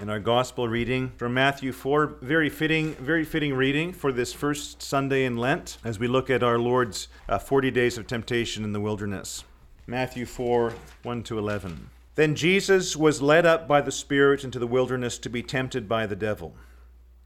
in 0.00 0.08
our 0.08 0.18
gospel 0.18 0.66
reading 0.66 1.12
from 1.18 1.34
Matthew 1.34 1.72
4. 1.72 2.16
Very 2.22 2.48
fitting, 2.48 2.94
very 2.94 3.24
fitting 3.24 3.54
reading 3.54 3.92
for 3.92 4.12
this 4.12 4.32
first 4.32 4.80
Sunday 4.80 5.26
in 5.26 5.36
Lent 5.36 5.76
as 5.84 5.98
we 5.98 6.08
look 6.08 6.30
at 6.30 6.42
our 6.42 6.58
Lord's 6.58 7.08
uh, 7.28 7.38
40 7.38 7.70
days 7.70 7.98
of 7.98 8.06
temptation 8.06 8.64
in 8.64 8.72
the 8.72 8.80
wilderness. 8.80 9.44
Matthew 9.86 10.24
4 10.24 10.72
1 11.02 11.22
to 11.24 11.38
11. 11.38 11.90
Then 12.14 12.34
Jesus 12.34 12.96
was 12.96 13.20
led 13.20 13.44
up 13.44 13.68
by 13.68 13.82
the 13.82 13.92
Spirit 13.92 14.42
into 14.42 14.58
the 14.58 14.66
wilderness 14.66 15.18
to 15.18 15.28
be 15.28 15.42
tempted 15.42 15.86
by 15.86 16.06
the 16.06 16.16
devil. 16.16 16.54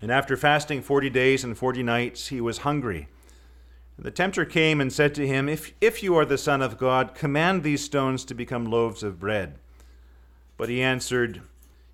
And 0.02 0.10
after 0.10 0.36
fasting 0.36 0.82
40 0.82 1.10
days 1.10 1.44
and 1.44 1.56
40 1.56 1.84
nights, 1.84 2.28
he 2.28 2.40
was 2.40 2.58
hungry. 2.58 3.06
The 3.96 4.10
tempter 4.10 4.44
came 4.44 4.80
and 4.80 4.92
said 4.92 5.14
to 5.14 5.26
him, 5.26 5.48
if, 5.48 5.72
if 5.80 6.02
you 6.02 6.16
are 6.16 6.24
the 6.24 6.36
Son 6.36 6.60
of 6.60 6.78
God, 6.78 7.14
command 7.14 7.62
these 7.62 7.84
stones 7.84 8.24
to 8.24 8.34
become 8.34 8.66
loaves 8.66 9.04
of 9.04 9.20
bread. 9.20 9.60
But 10.56 10.68
he 10.68 10.82
answered, 10.82 11.40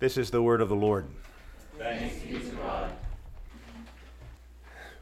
This 0.00 0.16
is 0.16 0.30
the 0.30 0.42
word 0.42 0.62
of 0.62 0.70
the 0.70 0.74
Lord. 0.74 1.04
Thanks 1.78 2.16
be 2.20 2.38
to 2.38 2.56
God. 2.56 2.90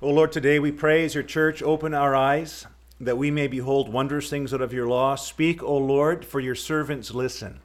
O 0.03 0.11
Lord, 0.11 0.33
today 0.33 0.59
we 0.59 0.73
pray 0.73 1.05
as 1.05 1.15
your 1.15 1.23
church, 1.23 1.63
open 1.63 1.95
our 1.95 2.17
eyes 2.17 2.67
that 3.01 3.17
we 3.17 3.31
may 3.31 3.47
behold 3.47 3.93
wondrous 3.93 4.29
things 4.29 4.53
out 4.53 4.61
of 4.61 4.73
your 4.73 4.89
law. 4.89 5.15
Speak, 5.15 5.63
O 5.63 5.77
Lord, 5.77 6.25
for 6.25 6.41
your 6.41 6.57
servants 6.57 7.15
listen. 7.15 7.61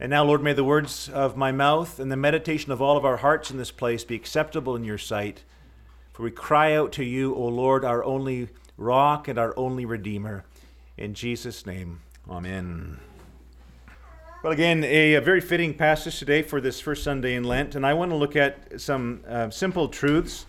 And 0.00 0.10
now, 0.10 0.24
Lord, 0.24 0.42
may 0.42 0.52
the 0.52 0.64
words 0.64 1.08
of 1.08 1.36
my 1.36 1.52
mouth 1.52 2.00
and 2.00 2.10
the 2.10 2.16
meditation 2.16 2.72
of 2.72 2.82
all 2.82 2.96
of 2.96 3.04
our 3.04 3.18
hearts 3.18 3.52
in 3.52 3.56
this 3.56 3.70
place 3.70 4.02
be 4.02 4.16
acceptable 4.16 4.74
in 4.74 4.82
your 4.82 4.98
sight. 4.98 5.44
For 6.12 6.24
we 6.24 6.32
cry 6.32 6.74
out 6.74 6.90
to 6.92 7.04
you, 7.04 7.36
O 7.36 7.46
Lord, 7.46 7.84
our 7.84 8.02
only 8.02 8.48
rock 8.76 9.28
and 9.28 9.38
our 9.38 9.54
only 9.56 9.84
redeemer. 9.84 10.44
In 10.96 11.14
Jesus' 11.14 11.64
name, 11.66 12.00
amen. 12.28 12.98
Well, 14.42 14.52
again, 14.52 14.82
a, 14.82 15.14
a, 15.14 15.20
very 15.20 15.40
fitting 15.40 15.72
passage 15.72 16.18
today 16.18 16.42
for 16.42 16.60
this 16.60 16.80
first 16.80 17.04
Sunday 17.04 17.36
in 17.36 17.44
Lent, 17.44 17.76
and 17.76 17.86
I 17.86 17.94
want 17.94 18.10
to 18.10 18.16
look 18.16 18.34
at 18.34 18.80
some 18.80 19.22
uh, 19.28 19.50
simple 19.50 19.86
truths 19.86 20.46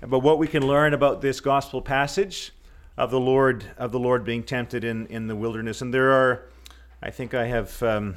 about 0.00 0.22
what 0.22 0.38
we 0.38 0.48
can 0.48 0.66
learn 0.66 0.94
about 0.94 1.20
this 1.20 1.38
gospel 1.38 1.82
passage 1.82 2.52
of 2.96 3.10
the 3.10 3.20
Lord 3.20 3.66
of 3.76 3.92
the 3.92 3.98
Lord 3.98 4.24
being 4.24 4.42
tempted 4.42 4.84
in, 4.84 5.06
in 5.08 5.26
the 5.26 5.36
wilderness. 5.36 5.82
And 5.82 5.92
there 5.92 6.10
are, 6.12 6.46
I 7.02 7.10
think, 7.10 7.34
I 7.34 7.44
have 7.44 7.82
um, 7.82 8.16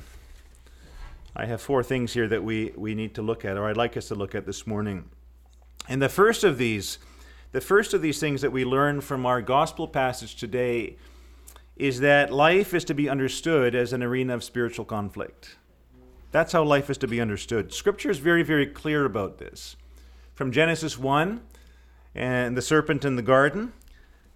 I 1.36 1.47
have 1.47 1.59
four 1.59 1.84
things 1.84 2.13
here 2.13 2.30
that 2.30 2.46
we 2.46 2.72
we 2.78 2.96
need 2.96 3.13
to 3.16 3.22
look 3.22 3.44
at, 3.44 3.58
or 3.58 3.68
I'd 3.68 3.75
like 3.75 3.97
us 3.97 4.08
to 4.08 4.16
look 4.16 4.34
at 4.34 4.46
this 4.46 4.66
morning. 4.66 5.09
And 5.90 6.02
the 6.02 6.08
first 6.08 6.46
of 6.46 6.58
these, 6.58 6.97
the 7.52 7.59
first 7.59 7.94
of 7.94 8.02
these 8.02 8.22
things 8.22 8.40
that 8.40 8.53
we 8.53 8.63
learn 8.63 9.02
from 9.02 9.25
our 9.25 9.42
gospel 9.42 9.86
passage 9.86 10.38
today 10.38 10.96
is 11.76 12.00
that 12.02 12.32
life 12.32 12.74
is 12.74 12.86
to 12.86 12.94
be 12.94 13.10
understood 13.10 13.74
as 13.74 13.94
an 13.94 14.04
arena 14.04 14.36
of 14.36 14.44
spiritual 14.44 14.86
conflict. 14.86 15.58
That's 16.32 16.52
how 16.52 16.64
life 16.64 16.90
is 16.90 16.98
to 17.00 17.08
be 17.08 17.22
understood. 17.22 17.74
Scripture 17.74 18.10
is 18.10 18.20
very, 18.20 18.44
very 18.44 18.68
clear 18.68 19.06
about 19.06 19.38
this. 19.38 19.76
From 20.34 20.52
Genesis 20.52 20.98
1 20.98 21.42
and 22.16 22.58
the 22.58 22.62
serpent 22.62 23.06
in 23.06 23.16
the 23.16 23.22
garden 23.22 23.74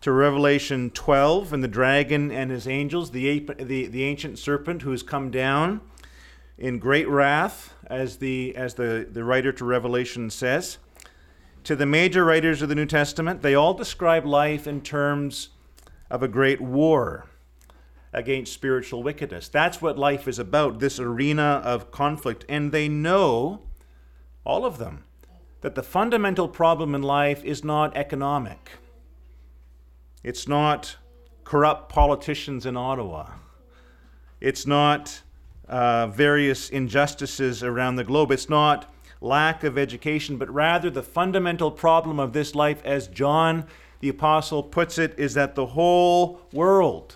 to 0.02 0.12
Revelation 0.12 0.92
12 0.92 1.54
and 1.54 1.64
the 1.64 1.68
dragon 1.68 2.32
and 2.32 2.52
his 2.52 2.68
angels, 2.68 3.12
the, 3.12 3.40
the, 3.40 3.88
the 3.88 4.04
ancient 4.04 4.38
serpent 4.38 4.84
who 4.84 4.92
has 4.92 5.02
come 5.02 5.32
down 5.32 5.82
in 6.58 6.80
great 6.80 7.08
wrath, 7.08 7.74
as, 7.88 8.18
the, 8.18 8.56
as 8.56 8.76
the, 8.76 9.08
the 9.12 9.24
writer 9.24 9.52
to 9.52 9.66
Revelation 9.66 10.30
says. 10.30 10.78
To 11.64 11.76
the 11.76 11.86
major 11.86 12.26
writers 12.26 12.62
of 12.62 12.70
the 12.70 12.76
New 12.76 12.86
Testament, 12.86 13.42
they 13.42 13.56
all 13.56 13.74
describe 13.74 14.26
life 14.26 14.68
in 14.68 14.82
terms 14.82 15.50
of 16.10 16.24
a 16.24 16.28
great 16.28 16.62
war 16.62 17.26
against 18.14 18.54
spiritual 18.54 19.04
wickedness. 19.04 19.48
That's 19.48 19.82
what 19.82 19.98
life 19.98 20.28
is 20.28 20.40
about, 20.40 20.80
this 20.80 21.00
arena 21.00 21.62
of 21.64 21.92
conflict. 21.92 22.46
And 22.48 22.72
they 22.72 22.88
know, 22.88 23.62
all 24.44 24.66
of 24.66 24.78
them, 24.78 25.04
that 25.62 25.76
the 25.76 25.84
fundamental 25.84 26.48
problem 26.48 26.96
in 26.96 27.02
life 27.02 27.44
is 27.44 27.64
not 27.64 27.96
economic. 27.96 28.72
It's 30.24 30.48
not 30.48 30.98
corrupt 31.44 31.90
politicians 31.90 32.66
in 32.66 32.76
Ottawa. 32.76 33.32
It's 34.40 34.66
not 34.66 35.22
uh, 35.68 36.08
various 36.08 36.70
injustices 36.70 37.64
around 37.64 37.96
the 37.96 38.04
globe. 38.04 38.32
It's 38.32 38.50
not 38.50 38.94
lack 39.20 39.64
of 39.64 39.78
education, 39.78 40.38
but 40.38 40.50
rather 40.50 40.90
the 40.90 41.04
fundamental 41.04 41.72
problem 41.72 42.20
of 42.20 42.34
this 42.34 42.54
life, 42.56 42.82
as 42.86 43.08
John 43.08 43.66
the 44.00 44.10
Apostle 44.10 44.64
puts 44.64 44.98
it, 44.98 45.18
is 45.18 45.34
that 45.34 45.56
the 45.56 45.68
whole 45.68 46.42
world 46.52 47.16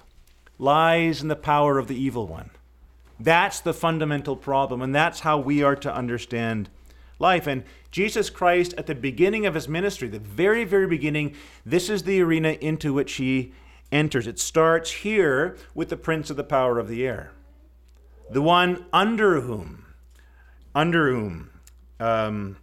lies 0.58 1.22
in 1.22 1.28
the 1.28 1.36
power 1.36 1.78
of 1.78 1.88
the 1.88 1.96
evil 1.96 2.28
one. 2.28 2.50
That's 3.20 3.60
the 3.60 3.74
fundamental 3.74 4.36
problem, 4.36 4.82
and 4.82 4.94
that's 4.96 5.20
how 5.22 5.38
we 5.38 5.62
are 5.62 5.76
to 5.76 5.94
understand 5.94 6.70
life. 7.20 7.46
And 7.46 7.64
Jesus 7.92 8.30
Christ, 8.30 8.74
at 8.78 8.88
the 8.88 8.96
beginning 8.96 9.46
of 9.46 9.54
his 9.54 9.68
ministry, 9.68 10.08
the 10.08 10.20
very, 10.20 10.64
very 10.64 10.88
beginning, 10.88 11.36
this 11.66 11.90
is 11.90 12.04
the 12.04 12.22
arena 12.22 12.54
into 12.62 12.94
which 12.94 13.14
he 13.14 13.54
enters. 13.92 14.26
It 14.26 14.40
starts 14.40 14.92
here 14.92 15.58
with 15.76 15.90
the 15.90 15.98
prince 15.98 16.30
of 16.30 16.38
the 16.38 16.44
power 16.44 16.80
of 16.80 16.88
the 16.88 17.06
air, 17.06 17.32
the 18.30 18.42
one 18.42 18.86
under 18.92 19.42
whom, 19.42 19.86
under 20.74 21.12
whom 21.12 21.50
um, 22.00 22.58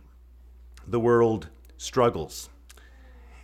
the 0.86 1.00
world 1.00 1.48
struggles. 1.76 2.48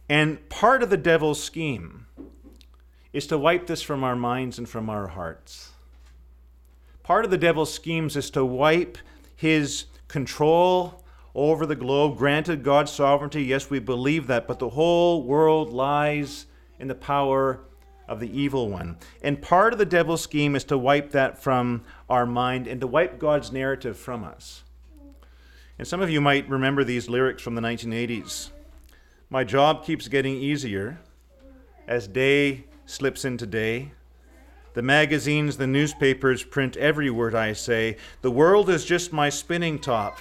And 0.09 0.49
part 0.49 0.83
of 0.83 0.91
the 0.91 0.97
devil's 0.97 1.43
scheme 1.43 2.07
is 3.13 3.27
to 3.29 3.39
wipe 3.39 3.67
this 3.67 3.83
from 3.83 4.05
our 4.05 4.17
minds 4.17 4.59
and 4.59 4.69
from 4.69 4.91
our 4.91 5.09
hearts. 5.09 5.71
Part 7.03 7.25
of 7.25 7.31
the 7.31 7.39
devil's 7.39 7.73
schemes 7.73 8.17
is 8.17 8.31
to 8.31 8.45
wipe 8.45 8.99
his 9.37 9.85
control 10.09 11.05
over 11.35 11.67
the 11.67 11.77
globe. 11.77 12.17
Granted, 12.17 12.63
God's 12.63 12.93
sovereignty, 12.93 13.45
yes, 13.45 13.71
we 13.71 13.79
believe 13.79 14.27
that, 14.27 14.47
but 14.47 14.59
the 14.59 14.71
whole 14.71 15.23
world 15.23 15.73
lies 15.73 16.47
in 16.79 16.89
the 16.89 16.95
power 16.95 17.61
of 18.09 18.21
the 18.21 18.39
evil 18.39 18.69
one. 18.69 18.97
And 19.23 19.41
part 19.41 19.73
of 19.73 19.79
the 19.79 19.87
devil's 19.87 20.23
scheme 20.23 20.55
is 20.55 20.65
to 20.65 20.79
wipe 20.79 21.11
that 21.13 21.43
from 21.43 21.83
our 22.09 22.27
mind 22.27 22.67
and 22.67 22.81
to 22.81 22.87
wipe 22.87 23.19
God's 23.19 23.51
narrative 23.53 23.99
from 23.99 24.25
us. 24.25 24.63
And 25.79 25.89
some 25.89 26.01
of 26.01 26.11
you 26.11 26.21
might 26.21 26.49
remember 26.49 26.85
these 26.85 27.09
lyrics 27.09 27.43
from 27.43 27.55
the 27.55 27.63
1980s. 27.63 28.51
My 29.31 29.45
job 29.45 29.85
keeps 29.85 30.09
getting 30.09 30.37
easier 30.37 31.01
as 31.87 32.07
day 32.07 32.65
slips 32.87 33.25
into 33.25 33.47
day. 33.47 33.93
The 34.75 34.83
magazines, 34.83 35.57
the 35.57 35.67
newspapers 35.67 36.43
print 36.43 36.77
every 36.77 37.11
word 37.11 37.35
I 37.35 37.53
say. 37.53 37.97
The 38.23 38.31
world 38.31 38.69
is 38.69 38.85
just 38.85 39.13
my 39.13 39.29
spinning 39.29 39.79
top. 39.79 40.19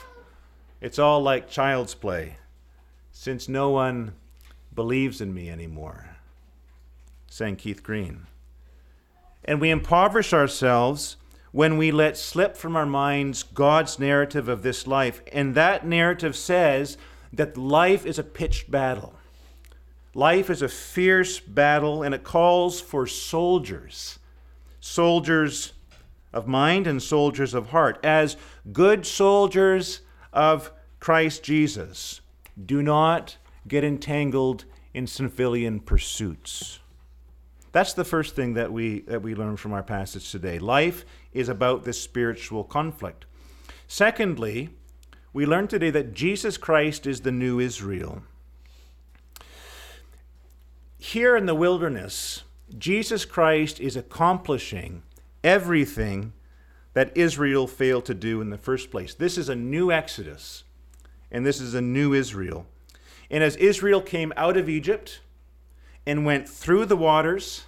It's 0.80 1.00
all 1.00 1.22
like 1.22 1.50
child's 1.50 1.96
play, 1.96 2.38
since 3.12 3.50
no 3.50 3.70
one 3.70 4.14
believes 4.76 5.22
in 5.22 5.34
me 5.34 5.50
anymore, 5.50 6.18
sang 7.28 7.56
Keith 7.56 7.84
Green. 7.84 8.28
And 9.46 9.60
we 9.60 9.70
impoverish 9.70 10.34
ourselves 10.34 11.18
when 11.52 11.78
we 11.78 11.92
let 11.92 12.18
slip 12.18 12.58
from 12.58 12.76
our 12.76 12.86
minds 12.86 13.44
God's 13.44 14.00
narrative 14.00 14.48
of 14.48 14.64
this 14.64 14.88
life. 14.88 15.22
And 15.32 15.56
that 15.56 15.86
narrative 15.86 16.36
says 16.36 16.98
that 17.34 17.58
life 17.58 18.06
is 18.06 18.18
a 18.18 18.24
pitched 18.24 18.72
battle. 18.72 19.14
Life 20.14 20.50
is 20.50 20.62
a 20.62 20.70
fierce 20.70 21.40
battle, 21.40 22.04
and 22.04 22.14
it 22.16 22.24
calls 22.24 22.80
for 22.80 23.08
soldiers 23.08 24.20
soldiers 24.80 25.72
of 26.34 26.46
mind 26.46 26.88
and 26.88 27.02
soldiers 27.02 27.54
of 27.54 27.70
heart. 27.70 27.98
As 28.04 28.36
good 28.74 29.06
soldiers 29.06 30.02
of 30.34 30.72
Christ 31.00 31.44
Jesus. 31.44 32.22
Do 32.66 32.82
not 32.82 33.38
get 33.68 33.84
entangled 33.84 34.66
in 34.94 35.08
civilian 35.08 35.80
pursuits. 35.80 36.80
That's 37.72 37.94
the 37.94 38.06
first 38.06 38.36
thing 38.36 38.54
that 38.54 38.72
we, 38.72 39.02
that 39.02 39.22
we 39.22 39.36
learn 39.36 39.58
from 39.58 39.74
our 39.74 39.84
passage 39.84 40.32
today. 40.32 40.60
Life 40.60 41.06
is 41.32 41.50
about 41.50 41.84
this 41.84 42.00
spiritual 42.00 42.64
conflict. 42.64 43.26
Secondly, 43.88 44.70
we 45.34 45.48
learn 45.48 45.68
today 45.68 45.90
that 45.90 46.14
Jesus 46.14 46.58
Christ 46.58 47.08
is 47.08 47.22
the 47.22 47.32
new 47.32 47.60
Israel. 47.60 48.22
Here 51.00 51.36
in 51.36 51.48
the 51.48 51.56
wilderness, 51.56 52.44
Jesus 52.78 53.26
Christ 53.26 53.80
is 53.80 53.98
accomplishing 53.98 55.02
everything 55.44 56.34
that 56.94 57.12
Israel 57.18 57.66
failed 57.66 58.06
to 58.06 58.14
do 58.14 58.40
in 58.42 58.52
the 58.52 58.58
first 58.58 58.92
place. 58.92 59.16
This 59.16 59.38
is 59.38 59.50
a 59.50 59.56
new 59.56 59.92
Exodus, 59.92 60.64
and 61.32 61.44
this 61.44 61.60
is 61.60 61.74
a 61.74 61.82
new 61.82 62.14
Israel. 62.14 62.68
And 63.32 63.44
as 63.44 63.56
Israel 63.56 64.02
came 64.02 64.32
out 64.38 64.56
of 64.56 64.70
Egypt 64.70 65.20
and 66.06 66.26
went 66.26 66.48
through 66.48 66.86
the 66.86 66.96
waters 66.96 67.66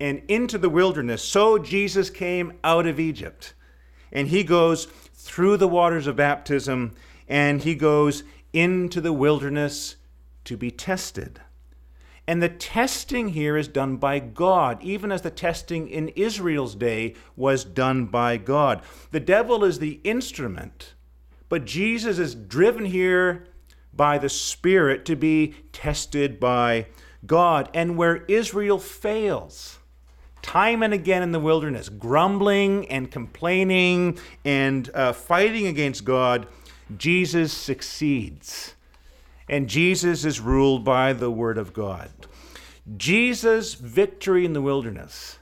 and 0.00 0.22
into 0.26 0.58
the 0.58 0.68
wilderness, 0.68 1.22
so 1.22 1.58
Jesus 1.58 2.10
came 2.10 2.54
out 2.64 2.86
of 2.86 2.98
Egypt. 2.98 3.54
And 4.10 4.28
he 4.28 4.42
goes 4.42 4.88
through 5.24 5.56
the 5.56 5.66
waters 5.66 6.06
of 6.06 6.16
baptism 6.16 6.94
and 7.26 7.62
he 7.62 7.74
goes 7.74 8.24
into 8.52 9.00
the 9.00 9.12
wilderness 9.12 9.96
to 10.44 10.54
be 10.54 10.70
tested. 10.70 11.40
And 12.26 12.42
the 12.42 12.50
testing 12.50 13.30
here 13.30 13.56
is 13.56 13.66
done 13.66 13.96
by 13.96 14.18
God, 14.18 14.82
even 14.82 15.10
as 15.10 15.22
the 15.22 15.30
testing 15.30 15.88
in 15.88 16.08
Israel's 16.08 16.74
day 16.74 17.14
was 17.36 17.64
done 17.64 18.06
by 18.06 18.36
God. 18.36 18.82
The 19.12 19.20
devil 19.20 19.64
is 19.64 19.78
the 19.78 20.00
instrument, 20.04 20.92
but 21.48 21.64
Jesus 21.64 22.18
is 22.18 22.34
driven 22.34 22.84
here 22.84 23.46
by 23.94 24.18
the 24.18 24.28
Spirit 24.28 25.06
to 25.06 25.16
be 25.16 25.54
tested 25.72 26.38
by 26.38 26.86
God. 27.26 27.70
And 27.72 27.96
where 27.96 28.24
Israel 28.26 28.78
fails, 28.78 29.78
time 30.44 30.82
and 30.82 30.94
again 30.94 31.22
in 31.22 31.32
the 31.32 31.40
wilderness, 31.40 31.88
grumbling 31.88 32.86
and 32.88 33.10
complaining 33.10 34.18
and 34.44 34.90
uh, 34.94 35.12
fighting 35.12 35.66
against 35.66 36.04
God, 36.04 36.46
Jesus 36.96 37.52
succeeds 37.52 38.74
and 39.48 39.68
Jesus 39.68 40.24
is 40.24 40.40
ruled 40.40 40.84
by 40.84 41.12
the 41.12 41.30
Word 41.30 41.58
of 41.58 41.72
God. 41.72 42.10
Jesus' 42.96 43.74
victory 43.74 44.44
in 44.44 44.52
the 44.52 44.60
wilderness, 44.60 45.38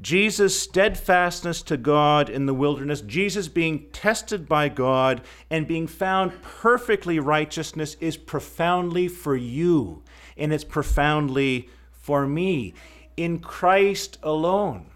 Jesus' 0.00 0.58
steadfastness 0.58 1.60
to 1.62 1.76
God 1.76 2.30
in 2.30 2.46
the 2.46 2.54
wilderness, 2.54 3.02
Jesus 3.02 3.48
being 3.48 3.86
tested 3.92 4.48
by 4.48 4.70
God 4.70 5.20
and 5.50 5.66
being 5.66 5.86
found 5.86 6.40
perfectly 6.42 7.18
righteousness 7.18 7.96
is 8.00 8.16
profoundly 8.16 9.08
for 9.08 9.36
you, 9.36 10.02
and 10.38 10.52
it's 10.52 10.64
profoundly 10.64 11.68
for 11.92 12.26
me. 12.26 12.72
In 13.20 13.40
Christ 13.40 14.16
alone, 14.22 14.86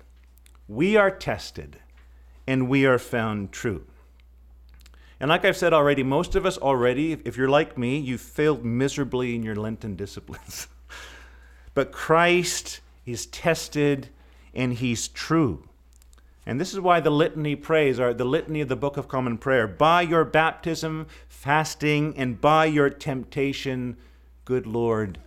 we 0.66 0.96
are 0.96 1.10
tested 1.10 1.80
and 2.46 2.70
we 2.70 2.86
are 2.86 2.98
found 2.98 3.52
true. 3.52 3.84
And 5.20 5.28
like 5.28 5.44
I've 5.44 5.58
said 5.58 5.74
already, 5.74 6.02
most 6.02 6.34
of 6.34 6.46
us 6.46 6.56
already, 6.56 7.12
if 7.12 7.36
you're 7.36 7.50
like 7.50 7.76
me, 7.76 7.98
you've 7.98 8.22
failed 8.22 8.64
miserably 8.64 9.34
in 9.34 9.42
your 9.42 9.56
Lenten 9.56 9.94
disciplines. 9.94 10.68
but 11.74 11.92
Christ 11.92 12.80
is 13.04 13.26
tested 13.26 14.08
and 14.54 14.72
he's 14.72 15.06
true. 15.06 15.68
And 16.46 16.58
this 16.58 16.72
is 16.72 16.80
why 16.80 17.00
the 17.00 17.10
litany 17.10 17.56
prays 17.56 18.00
are 18.00 18.14
the 18.14 18.24
litany 18.24 18.62
of 18.62 18.68
the 18.68 18.74
Book 18.74 18.96
of 18.96 19.06
Common 19.06 19.36
Prayer. 19.36 19.68
By 19.68 20.00
your 20.00 20.24
baptism, 20.24 21.08
fasting, 21.28 22.16
and 22.16 22.40
by 22.40 22.64
your 22.64 22.88
temptation, 22.88 23.98
good 24.46 24.66
Lord, 24.66 25.18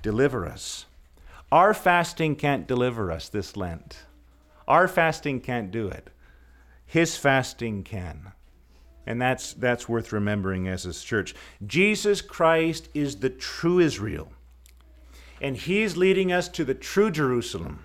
deliver 0.00 0.46
us. 0.46 0.86
Our 1.52 1.74
fasting 1.74 2.36
can't 2.36 2.66
deliver 2.66 3.12
us 3.12 3.28
this 3.28 3.58
Lent. 3.58 3.98
Our 4.66 4.88
fasting 4.88 5.42
can't 5.42 5.70
do 5.70 5.86
it. 5.86 6.08
His 6.86 7.18
fasting 7.18 7.82
can. 7.82 8.32
And 9.06 9.20
that's, 9.20 9.52
that's 9.52 9.86
worth 9.86 10.14
remembering 10.14 10.66
as 10.66 10.86
a 10.86 10.94
church. 10.94 11.34
Jesus 11.66 12.22
Christ 12.22 12.88
is 12.94 13.16
the 13.16 13.28
true 13.28 13.80
Israel. 13.80 14.32
And 15.42 15.54
he's 15.54 15.94
leading 15.94 16.32
us 16.32 16.48
to 16.48 16.64
the 16.64 16.72
true 16.72 17.10
Jerusalem 17.10 17.84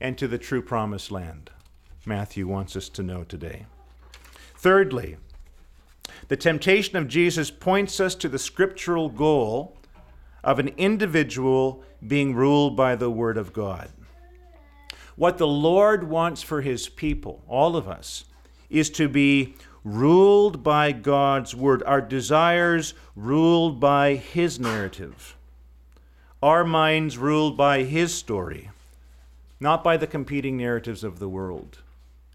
and 0.00 0.16
to 0.16 0.28
the 0.28 0.38
true 0.38 0.62
promised 0.62 1.10
land. 1.10 1.50
Matthew 2.06 2.46
wants 2.46 2.76
us 2.76 2.88
to 2.90 3.02
know 3.02 3.24
today. 3.24 3.66
Thirdly, 4.54 5.16
the 6.28 6.36
temptation 6.36 6.96
of 6.96 7.08
Jesus 7.08 7.50
points 7.50 7.98
us 7.98 8.14
to 8.14 8.28
the 8.28 8.38
scriptural 8.38 9.08
goal 9.08 9.76
of 10.42 10.58
an 10.58 10.68
individual 10.76 11.82
being 12.06 12.34
ruled 12.34 12.76
by 12.76 12.96
the 12.96 13.10
Word 13.10 13.36
of 13.36 13.52
God. 13.52 13.88
What 15.16 15.38
the 15.38 15.46
Lord 15.46 16.04
wants 16.04 16.42
for 16.42 16.62
His 16.62 16.88
people, 16.88 17.42
all 17.46 17.76
of 17.76 17.88
us, 17.88 18.24
is 18.70 18.88
to 18.90 19.08
be 19.08 19.54
ruled 19.84 20.62
by 20.62 20.92
God's 20.92 21.54
word, 21.54 21.82
our 21.84 22.00
desires 22.00 22.94
ruled 23.16 23.80
by 23.80 24.14
His 24.14 24.58
narrative, 24.60 25.36
our 26.42 26.64
minds 26.64 27.18
ruled 27.18 27.56
by 27.56 27.82
His 27.82 28.14
story, 28.14 28.70
not 29.58 29.84
by 29.84 29.96
the 29.96 30.06
competing 30.06 30.56
narratives 30.56 31.04
of 31.04 31.18
the 31.18 31.28
world 31.28 31.78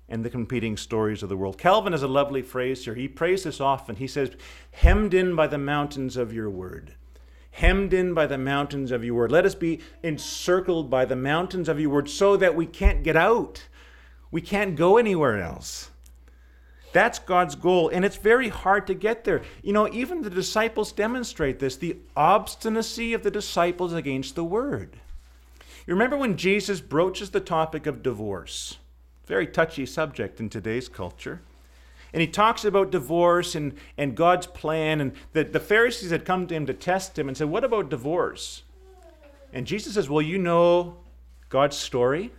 and 0.07 0.24
the 0.24 0.30
competing 0.30 0.78
stories 0.78 1.24
of 1.24 1.30
the 1.30 1.38
world. 1.38 1.57
Calvin 1.57 1.94
has 1.94 2.04
a 2.04 2.07
lovely 2.07 2.44
phrase 2.44 2.86
here. 2.86 2.94
He 2.94 3.07
prays 3.07 3.44
this 3.44 3.60
often. 3.60 3.96
He 3.96 4.07
says, 4.07 4.31
hemmed 4.72 5.16
in 5.16 5.36
by 5.36 5.48
the 5.48 5.57
mountains 5.57 6.18
of 6.18 6.31
your 6.31 6.50
word. 6.50 6.94
Hemmed 7.56 7.94
in 7.94 8.13
by 8.13 8.28
the 8.28 8.38
mountains 8.38 8.92
of 8.92 9.06
your 9.06 9.16
word. 9.16 9.31
Let 9.31 9.46
us 9.46 9.56
be 9.56 9.80
encircled 10.04 10.90
by 10.90 11.06
the 11.06 11.16
mountains 11.16 11.69
of 11.69 11.80
your 11.80 11.90
word 11.90 12.10
so 12.10 12.36
that 12.36 12.54
we 12.54 12.66
can't 12.66 13.02
get 13.02 13.16
out. 13.16 13.63
We 14.30 14.42
can't 14.42 14.75
go 14.75 14.98
anywhere 14.98 15.42
else. 15.42 15.90
That's 16.92 17.18
God's 17.18 17.56
goal, 17.56 17.88
and 17.88 18.04
it's 18.04 18.18
very 18.18 18.50
hard 18.50 18.88
to 18.88 18.94
get 18.94 19.24
there. 19.24 19.42
You 19.63 19.72
know, 19.72 19.88
even 19.94 20.22
the 20.22 20.30
disciples 20.30 20.92
demonstrate 20.92 21.60
this 21.60 21.78
the 21.78 21.96
obstinacy 22.18 23.13
of 23.13 23.24
the 23.24 23.31
disciples 23.31 23.94
against 23.94 24.36
the 24.36 24.44
word. 24.44 24.98
You 25.88 25.94
remember 25.94 26.18
when 26.18 26.36
Jesus 26.36 26.81
broaches 26.81 27.30
the 27.30 27.40
topic 27.40 27.86
of 27.86 28.04
divorce? 28.04 28.80
Very 29.28 29.48
touchy 29.48 29.86
subject 29.86 30.42
in 30.42 30.50
today's 30.50 30.90
culture. 30.90 31.42
And 32.15 32.21
he 32.21 32.27
talks 32.27 32.63
about 32.63 32.91
divorce 32.91 33.56
and, 33.56 33.73
and 33.97 34.15
God's 34.15 34.47
plan. 34.47 35.01
And 35.01 35.12
the, 35.33 35.44
the 35.44 35.59
Pharisees 35.59 36.12
had 36.12 36.23
come 36.23 36.47
to 36.47 36.56
him 36.56 36.65
to 36.65 36.73
test 36.73 37.19
him 37.19 37.28
and 37.28 37.35
said, 37.35 37.49
What 37.49 37.66
about 37.66 37.90
divorce? 37.90 38.63
And 39.51 39.68
Jesus 39.68 39.95
says, 39.95 40.09
Well, 40.09 40.21
you 40.21 40.37
know 40.37 40.95
God's 41.49 41.75
story. 41.75 42.31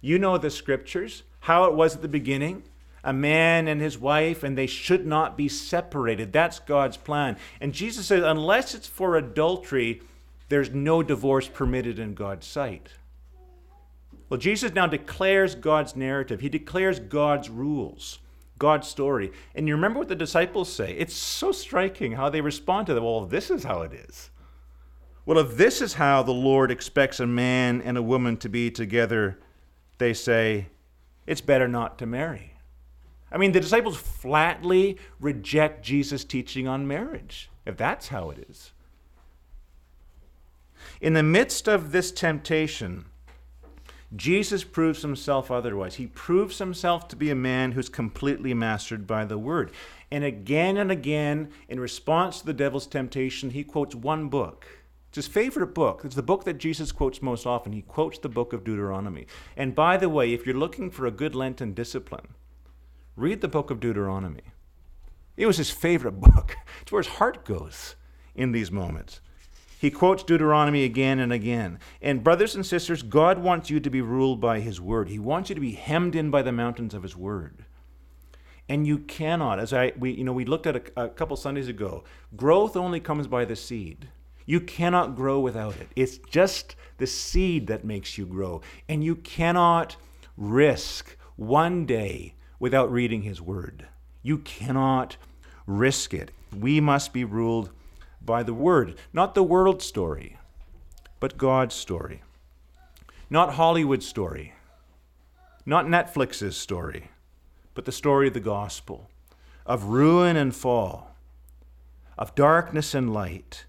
You 0.00 0.18
know 0.18 0.36
the 0.36 0.50
scriptures, 0.50 1.22
how 1.38 1.66
it 1.66 1.74
was 1.74 1.94
at 1.94 2.02
the 2.02 2.08
beginning 2.08 2.64
a 3.04 3.12
man 3.12 3.68
and 3.68 3.80
his 3.80 3.96
wife, 3.96 4.42
and 4.42 4.58
they 4.58 4.66
should 4.66 5.06
not 5.06 5.36
be 5.36 5.48
separated. 5.48 6.32
That's 6.32 6.58
God's 6.58 6.96
plan. 6.96 7.36
And 7.60 7.72
Jesus 7.72 8.06
says, 8.06 8.24
unless 8.24 8.74
it's 8.74 8.88
for 8.88 9.16
adultery, 9.16 10.02
there's 10.48 10.70
no 10.70 11.04
divorce 11.04 11.46
permitted 11.46 12.00
in 12.00 12.14
God's 12.14 12.48
sight. 12.48 12.88
Well, 14.28 14.40
Jesus 14.40 14.74
now 14.74 14.88
declares 14.88 15.54
God's 15.54 15.94
narrative, 15.94 16.40
he 16.40 16.48
declares 16.48 16.98
God's 16.98 17.48
rules. 17.48 18.18
God's 18.58 18.88
story. 18.88 19.32
And 19.54 19.68
you 19.68 19.74
remember 19.74 19.98
what 19.98 20.08
the 20.08 20.14
disciples 20.14 20.72
say? 20.72 20.94
It's 20.98 21.14
so 21.14 21.52
striking 21.52 22.12
how 22.12 22.28
they 22.28 22.40
respond 22.40 22.86
to 22.88 22.94
that. 22.94 23.02
Well, 23.02 23.26
this 23.26 23.50
is 23.50 23.64
how 23.64 23.82
it 23.82 23.92
is. 23.92 24.30
Well, 25.24 25.38
if 25.38 25.56
this 25.56 25.82
is 25.82 25.94
how 25.94 26.22
the 26.22 26.32
Lord 26.32 26.70
expects 26.70 27.20
a 27.20 27.26
man 27.26 27.82
and 27.82 27.98
a 27.98 28.02
woman 28.02 28.36
to 28.38 28.48
be 28.48 28.70
together, 28.70 29.38
they 29.98 30.14
say, 30.14 30.68
it's 31.26 31.42
better 31.42 31.68
not 31.68 31.98
to 31.98 32.06
marry. 32.06 32.54
I 33.30 33.36
mean, 33.36 33.52
the 33.52 33.60
disciples 33.60 33.98
flatly 33.98 34.96
reject 35.20 35.84
Jesus' 35.84 36.24
teaching 36.24 36.66
on 36.66 36.88
marriage, 36.88 37.50
if 37.66 37.76
that's 37.76 38.08
how 38.08 38.30
it 38.30 38.46
is. 38.48 38.72
In 41.00 41.12
the 41.12 41.22
midst 41.22 41.68
of 41.68 41.92
this 41.92 42.10
temptation, 42.10 43.04
Jesus 44.16 44.64
proves 44.64 45.02
himself 45.02 45.50
otherwise. 45.50 45.96
He 45.96 46.06
proves 46.06 46.58
himself 46.58 47.08
to 47.08 47.16
be 47.16 47.30
a 47.30 47.34
man 47.34 47.72
who's 47.72 47.88
completely 47.88 48.54
mastered 48.54 49.06
by 49.06 49.24
the 49.24 49.38
word. 49.38 49.70
And 50.10 50.24
again 50.24 50.76
and 50.78 50.90
again, 50.90 51.50
in 51.68 51.78
response 51.78 52.40
to 52.40 52.46
the 52.46 52.54
devil's 52.54 52.86
temptation, 52.86 53.50
he 53.50 53.64
quotes 53.64 53.94
one 53.94 54.28
book. 54.28 54.66
It's 55.08 55.16
his 55.16 55.26
favorite 55.26 55.74
book. 55.74 56.02
It's 56.04 56.14
the 56.14 56.22
book 56.22 56.44
that 56.44 56.58
Jesus 56.58 56.92
quotes 56.92 57.20
most 57.20 57.46
often. 57.46 57.72
He 57.72 57.82
quotes 57.82 58.18
the 58.18 58.28
book 58.28 58.52
of 58.52 58.64
Deuteronomy. 58.64 59.26
And 59.56 59.74
by 59.74 59.96
the 59.96 60.08
way, 60.08 60.32
if 60.32 60.46
you're 60.46 60.54
looking 60.54 60.90
for 60.90 61.06
a 61.06 61.10
good 61.10 61.34
Lenten 61.34 61.74
discipline, 61.74 62.28
Read 63.18 63.40
the 63.40 63.48
book 63.48 63.72
of 63.72 63.80
Deuteronomy. 63.80 64.44
It 65.36 65.46
was 65.46 65.56
his 65.56 65.72
favorite 65.72 66.20
book. 66.20 66.56
It's 66.80 66.92
where 66.92 67.02
his 67.02 67.14
heart 67.14 67.44
goes 67.44 67.96
in 68.36 68.52
these 68.52 68.70
moments. 68.70 69.20
He 69.80 69.90
quotes 69.90 70.24
Deuteronomy 70.24 70.84
again 70.84 71.20
and 71.20 71.32
again. 71.32 71.78
And, 72.02 72.24
brothers 72.24 72.54
and 72.54 72.66
sisters, 72.66 73.02
God 73.02 73.38
wants 73.38 73.70
you 73.70 73.78
to 73.78 73.90
be 73.90 74.00
ruled 74.00 74.40
by 74.40 74.60
His 74.60 74.80
word. 74.80 75.08
He 75.08 75.18
wants 75.18 75.48
you 75.48 75.54
to 75.54 75.60
be 75.60 75.72
hemmed 75.72 76.16
in 76.16 76.30
by 76.30 76.42
the 76.42 76.52
mountains 76.52 76.94
of 76.94 77.04
His 77.04 77.16
word. 77.16 77.64
And 78.68 78.86
you 78.86 78.98
cannot, 78.98 79.58
as 79.58 79.72
I 79.72 79.92
we 79.96 80.10
you 80.10 80.24
know 80.24 80.32
we 80.32 80.44
looked 80.44 80.66
at 80.66 80.76
a, 80.76 81.04
a 81.04 81.08
couple 81.08 81.36
Sundays 81.36 81.68
ago, 81.68 82.04
growth 82.36 82.76
only 82.76 83.00
comes 83.00 83.26
by 83.26 83.44
the 83.44 83.56
seed. 83.56 84.08
You 84.44 84.60
cannot 84.60 85.14
grow 85.14 85.40
without 85.40 85.76
it. 85.76 85.88
It's 85.94 86.18
just 86.18 86.74
the 86.96 87.06
seed 87.06 87.66
that 87.68 87.84
makes 87.84 88.18
you 88.18 88.26
grow. 88.26 88.62
And 88.88 89.04
you 89.04 89.16
cannot 89.16 89.96
risk 90.36 91.16
one 91.36 91.86
day 91.86 92.34
without 92.58 92.90
reading 92.90 93.22
His 93.22 93.40
Word. 93.40 93.86
You 94.22 94.38
cannot 94.38 95.16
risk 95.66 96.12
it. 96.14 96.30
We 96.58 96.80
must 96.80 97.12
be 97.12 97.24
ruled 97.24 97.70
by 98.28 98.42
the 98.42 98.52
Word, 98.52 98.94
not 99.10 99.34
the 99.34 99.42
world 99.42 99.80
story, 99.80 100.36
but 101.18 101.38
God's 101.38 101.74
story. 101.74 102.20
Not 103.30 103.54
Hollywood's 103.54 104.06
story, 104.06 104.52
not 105.64 105.86
Netflix's 105.86 106.54
story, 106.54 107.10
but 107.72 107.86
the 107.86 107.90
story 107.90 108.28
of 108.28 108.34
the 108.34 108.40
gospel, 108.40 109.08
of 109.64 109.84
ruin 109.84 110.36
and 110.36 110.54
fall, 110.54 111.16
of 112.18 112.34
darkness 112.34 112.94
and 112.94 113.14
light, 113.14 113.64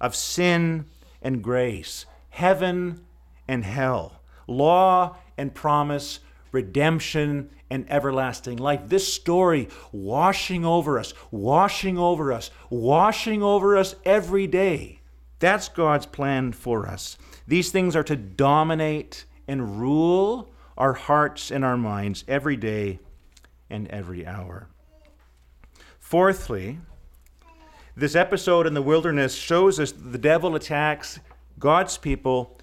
of 0.00 0.14
sin 0.14 0.84
and 1.20 1.42
grace, 1.42 2.06
heaven 2.30 3.04
and 3.48 3.64
hell, 3.64 4.20
law 4.46 5.16
and 5.36 5.54
promise, 5.56 6.20
redemption 6.52 7.50
and 7.70 7.90
everlasting 7.90 8.56
life. 8.56 8.80
This 8.86 9.12
story 9.12 9.68
washing 9.92 10.64
over 10.64 10.98
us, 10.98 11.14
washing 11.30 11.98
over 11.98 12.32
us, 12.32 12.50
washing 12.70 13.42
over 13.42 13.76
us 13.76 13.94
every 14.04 14.46
day. 14.46 15.00
That's 15.38 15.68
God's 15.68 16.06
plan 16.06 16.52
for 16.52 16.86
us. 16.86 17.16
These 17.46 17.70
things 17.70 17.94
are 17.94 18.04
to 18.04 18.16
dominate 18.16 19.24
and 19.46 19.80
rule 19.80 20.50
our 20.76 20.94
hearts 20.94 21.50
and 21.50 21.64
our 21.64 21.76
minds 21.76 22.24
every 22.28 22.56
day 22.56 22.98
and 23.70 23.88
every 23.88 24.26
hour. 24.26 24.68
Fourthly, 25.98 26.78
this 27.96 28.14
episode 28.14 28.66
in 28.66 28.74
the 28.74 28.82
wilderness 28.82 29.34
shows 29.34 29.78
us 29.80 29.92
the 29.92 30.18
devil 30.18 30.54
attacks 30.54 31.18
God's 31.58 31.98
people 31.98 32.56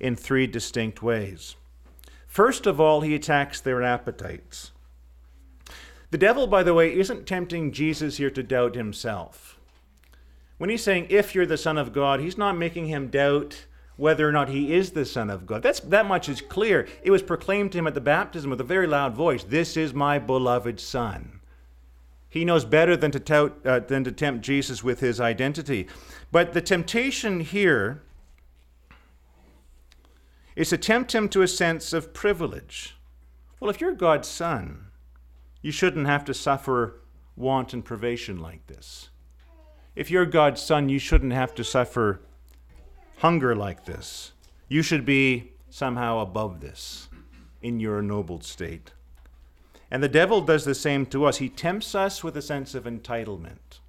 in 0.00 0.16
three 0.16 0.46
distinct 0.46 1.02
ways. 1.02 1.56
First 2.30 2.64
of 2.64 2.80
all, 2.80 3.00
he 3.00 3.16
attacks 3.16 3.60
their 3.60 3.82
appetites. 3.82 4.70
The 6.12 6.16
devil, 6.18 6.46
by 6.46 6.62
the 6.62 6.72
way, 6.72 6.96
isn't 6.96 7.26
tempting 7.26 7.72
Jesus 7.72 8.18
here 8.18 8.30
to 8.30 8.42
doubt 8.44 8.76
himself. 8.76 9.58
When 10.56 10.70
he's 10.70 10.84
saying, 10.84 11.08
if 11.10 11.34
you're 11.34 11.44
the 11.44 11.56
Son 11.56 11.76
of 11.76 11.92
God, 11.92 12.20
he's 12.20 12.38
not 12.38 12.56
making 12.56 12.86
him 12.86 13.08
doubt 13.08 13.66
whether 13.96 14.28
or 14.28 14.30
not 14.30 14.48
he 14.48 14.72
is 14.72 14.92
the 14.92 15.04
Son 15.04 15.28
of 15.28 15.44
God. 15.44 15.60
That's, 15.64 15.80
that 15.80 16.06
much 16.06 16.28
is 16.28 16.40
clear. 16.40 16.86
It 17.02 17.10
was 17.10 17.20
proclaimed 17.20 17.72
to 17.72 17.78
him 17.78 17.88
at 17.88 17.94
the 17.94 18.00
baptism 18.00 18.48
with 18.48 18.60
a 18.60 18.64
very 18.64 18.86
loud 18.86 19.12
voice 19.12 19.42
This 19.42 19.76
is 19.76 19.92
my 19.92 20.20
beloved 20.20 20.78
Son. 20.78 21.40
He 22.28 22.44
knows 22.44 22.64
better 22.64 22.96
than 22.96 23.10
to, 23.10 23.18
tout, 23.18 23.66
uh, 23.66 23.80
than 23.80 24.04
to 24.04 24.12
tempt 24.12 24.44
Jesus 24.44 24.84
with 24.84 25.00
his 25.00 25.20
identity. 25.20 25.88
But 26.30 26.52
the 26.52 26.60
temptation 26.60 27.40
here 27.40 28.02
is 30.60 30.68
to 30.68 30.76
tempt 30.76 31.14
him 31.14 31.26
to 31.26 31.40
a 31.40 31.48
sense 31.48 31.94
of 31.94 32.12
privilege. 32.12 32.94
Well, 33.58 33.70
if 33.70 33.80
you're 33.80 33.92
God's 33.92 34.28
son, 34.28 34.88
you 35.62 35.72
shouldn't 35.72 36.06
have 36.06 36.22
to 36.26 36.34
suffer 36.34 37.00
want 37.34 37.72
and 37.72 37.82
privation 37.82 38.38
like 38.38 38.66
this. 38.66 39.08
If 39.96 40.10
you're 40.10 40.26
God's 40.26 40.60
son, 40.60 40.90
you 40.90 40.98
shouldn't 40.98 41.32
have 41.32 41.54
to 41.54 41.64
suffer 41.64 42.20
hunger 43.20 43.56
like 43.56 43.86
this. 43.86 44.32
You 44.68 44.82
should 44.82 45.06
be 45.06 45.52
somehow 45.70 46.18
above 46.18 46.60
this 46.60 47.08
in 47.62 47.80
your 47.80 48.00
ennobled 48.00 48.44
state. 48.44 48.92
And 49.90 50.02
the 50.02 50.10
devil 50.10 50.42
does 50.42 50.66
the 50.66 50.74
same 50.74 51.06
to 51.06 51.24
us. 51.24 51.38
He 51.38 51.48
tempts 51.48 51.94
us 51.94 52.22
with 52.22 52.36
a 52.36 52.42
sense 52.42 52.74
of 52.74 52.84
entitlement. 52.84 53.80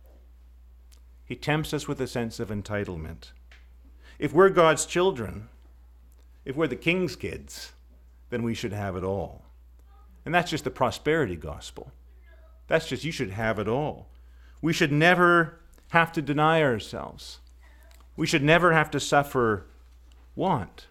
He 1.26 1.36
tempts 1.36 1.74
us 1.74 1.90
with 1.90 2.00
a 2.00 2.08
sense 2.08 2.40
of 2.40 2.48
entitlement. 2.48 3.32
If 4.20 4.32
we're 4.32 4.50
God's 4.50 4.86
children, 4.86 5.50
if 6.46 6.56
we're 6.56 6.68
the 6.68 6.76
king's 6.76 7.16
kids, 7.16 7.72
then 8.30 8.44
we 8.44 8.54
should 8.54 8.74
have 8.74 8.96
it 8.96 9.04
all. 9.04 9.44
And 10.26 10.34
that's 10.34 10.52
just 10.52 10.64
the 10.64 10.72
prosperity 10.72 11.36
gospel. 11.36 11.92
That's 12.68 12.88
just, 12.88 13.04
you 13.04 13.12
should 13.12 13.32
have 13.32 13.60
it 13.60 13.68
all. 13.68 14.08
We 14.62 14.74
should 14.74 14.92
never 14.92 15.60
have 15.90 16.12
to 16.14 16.22
deny 16.22 16.62
ourselves. 16.62 17.40
We 18.16 18.28
should 18.28 18.44
never 18.44 18.72
have 18.72 18.92
to 18.92 19.00
suffer 19.00 19.66
want. 20.36 20.88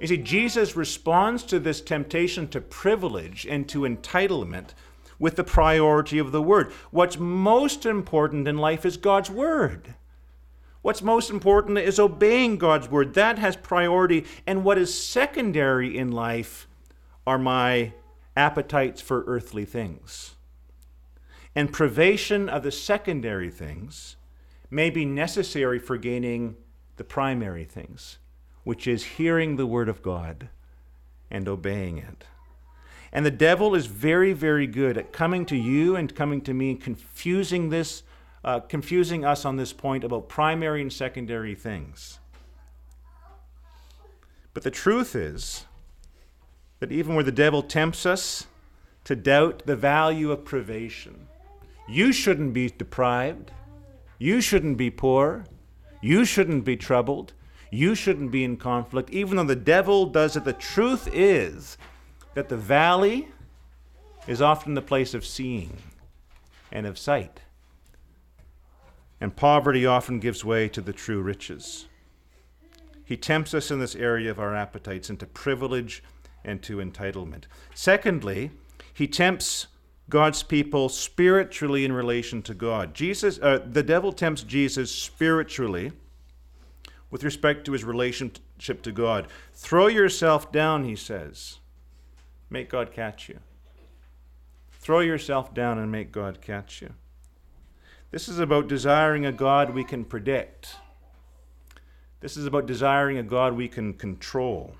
You 0.00 0.08
see, 0.08 0.16
Jesus 0.16 0.76
responds 0.76 1.42
to 1.44 1.60
this 1.60 1.80
temptation 1.80 2.48
to 2.48 2.60
privilege 2.60 3.46
and 3.46 3.68
to 3.68 3.80
entitlement 3.80 4.70
with 5.18 5.36
the 5.36 5.44
priority 5.44 6.18
of 6.18 6.32
the 6.32 6.42
Word. 6.42 6.72
What's 6.90 7.18
most 7.18 7.86
important 7.86 8.48
in 8.48 8.58
life 8.58 8.84
is 8.84 8.96
God's 8.96 9.30
Word. 9.30 9.94
What's 10.82 11.02
most 11.02 11.30
important 11.30 11.78
is 11.78 11.98
obeying 11.98 12.58
God's 12.58 12.90
word. 12.90 13.14
That 13.14 13.38
has 13.38 13.56
priority. 13.56 14.26
And 14.46 14.64
what 14.64 14.78
is 14.78 14.92
secondary 14.92 15.96
in 15.96 16.10
life 16.10 16.66
are 17.26 17.38
my 17.38 17.92
appetites 18.36 19.00
for 19.00 19.24
earthly 19.26 19.64
things. 19.64 20.34
And 21.54 21.72
privation 21.72 22.48
of 22.48 22.62
the 22.62 22.72
secondary 22.72 23.50
things 23.50 24.16
may 24.70 24.90
be 24.90 25.04
necessary 25.04 25.78
for 25.78 25.96
gaining 25.96 26.56
the 26.96 27.04
primary 27.04 27.64
things, 27.64 28.18
which 28.64 28.86
is 28.86 29.04
hearing 29.04 29.56
the 29.56 29.66
word 29.66 29.88
of 29.88 30.02
God 30.02 30.48
and 31.30 31.46
obeying 31.46 31.98
it. 31.98 32.24
And 33.12 33.26
the 33.26 33.30
devil 33.30 33.74
is 33.74 33.86
very, 33.86 34.32
very 34.32 34.66
good 34.66 34.96
at 34.96 35.12
coming 35.12 35.44
to 35.46 35.56
you 35.56 35.94
and 35.94 36.14
coming 36.14 36.40
to 36.42 36.54
me 36.54 36.74
confusing 36.74 37.68
this 37.68 38.02
uh, 38.44 38.60
confusing 38.60 39.24
us 39.24 39.44
on 39.44 39.56
this 39.56 39.72
point 39.72 40.04
about 40.04 40.28
primary 40.28 40.82
and 40.82 40.92
secondary 40.92 41.54
things. 41.54 42.18
But 44.54 44.64
the 44.64 44.70
truth 44.70 45.14
is 45.14 45.66
that 46.80 46.92
even 46.92 47.14
where 47.14 47.24
the 47.24 47.32
devil 47.32 47.62
tempts 47.62 48.04
us 48.04 48.46
to 49.04 49.16
doubt 49.16 49.62
the 49.66 49.76
value 49.76 50.30
of 50.30 50.44
privation, 50.44 51.28
you 51.88 52.12
shouldn't 52.12 52.52
be 52.52 52.68
deprived, 52.68 53.52
you 54.18 54.40
shouldn't 54.40 54.76
be 54.76 54.90
poor, 54.90 55.44
you 56.00 56.24
shouldn't 56.24 56.64
be 56.64 56.76
troubled, 56.76 57.32
you 57.70 57.94
shouldn't 57.94 58.30
be 58.30 58.44
in 58.44 58.56
conflict, 58.56 59.10
even 59.10 59.36
though 59.36 59.44
the 59.44 59.56
devil 59.56 60.06
does 60.06 60.36
it. 60.36 60.44
The 60.44 60.52
truth 60.52 61.08
is 61.12 61.78
that 62.34 62.48
the 62.48 62.56
valley 62.56 63.28
is 64.26 64.42
often 64.42 64.74
the 64.74 64.82
place 64.82 65.14
of 65.14 65.24
seeing 65.24 65.76
and 66.70 66.86
of 66.86 66.98
sight 66.98 67.40
and 69.22 69.36
poverty 69.36 69.86
often 69.86 70.18
gives 70.18 70.44
way 70.44 70.68
to 70.68 70.80
the 70.80 70.92
true 70.92 71.22
riches. 71.22 71.86
He 73.04 73.16
tempts 73.16 73.54
us 73.54 73.70
in 73.70 73.78
this 73.78 73.94
area 73.94 74.32
of 74.32 74.40
our 74.40 74.52
appetites 74.52 75.10
into 75.10 75.26
privilege 75.26 76.02
and 76.44 76.60
to 76.64 76.78
entitlement. 76.78 77.44
Secondly, 77.72 78.50
he 78.92 79.06
tempts 79.06 79.68
God's 80.10 80.42
people 80.42 80.88
spiritually 80.88 81.84
in 81.84 81.92
relation 81.92 82.42
to 82.42 82.52
God. 82.52 82.94
Jesus, 82.94 83.38
uh, 83.38 83.64
the 83.64 83.84
devil 83.84 84.12
tempts 84.12 84.42
Jesus 84.42 84.92
spiritually 84.92 85.92
with 87.12 87.22
respect 87.22 87.64
to 87.66 87.72
his 87.74 87.84
relationship 87.84 88.82
to 88.82 88.90
God. 88.90 89.28
Throw 89.52 89.86
yourself 89.86 90.50
down, 90.50 90.82
he 90.82 90.96
says. 90.96 91.60
Make 92.50 92.70
God 92.70 92.90
catch 92.90 93.28
you. 93.28 93.38
Throw 94.72 94.98
yourself 94.98 95.54
down 95.54 95.78
and 95.78 95.92
make 95.92 96.10
God 96.10 96.40
catch 96.40 96.82
you. 96.82 96.94
This 98.12 98.28
is 98.28 98.38
about 98.38 98.68
desiring 98.68 99.24
a 99.24 99.32
God 99.32 99.70
we 99.70 99.84
can 99.84 100.04
predict. 100.04 100.76
This 102.20 102.36
is 102.36 102.44
about 102.44 102.66
desiring 102.66 103.16
a 103.16 103.22
God 103.22 103.54
we 103.54 103.68
can 103.68 103.94
control. 103.94 104.74